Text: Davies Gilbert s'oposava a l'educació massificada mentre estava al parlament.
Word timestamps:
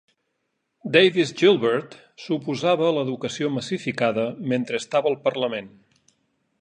Davies 0.95 1.33
Gilbert 1.41 1.97
s'oposava 2.23 2.87
a 2.87 2.95
l'educació 2.95 3.53
massificada 3.59 4.27
mentre 4.55 4.83
estava 4.85 5.13
al 5.13 5.21
parlament. 5.29 5.71